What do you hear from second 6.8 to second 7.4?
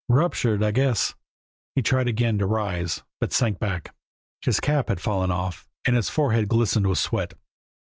with sweat.